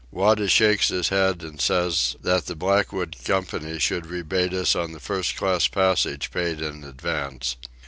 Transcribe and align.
Wada 0.09 0.47
shakes 0.47 0.87
his 0.87 1.09
head 1.09 1.43
and 1.43 1.61
says 1.61 2.15
that 2.23 2.47
the 2.47 2.55
Blackwood 2.55 3.15
Company 3.23 3.77
should 3.77 4.07
rebate 4.07 4.51
us 4.51 4.75
on 4.75 4.93
the 4.93 4.99
first 4.99 5.35
class 5.35 5.67
passage 5.67 6.31
paid 6.31 6.59
in 6.59 6.83
advance. 6.83 7.55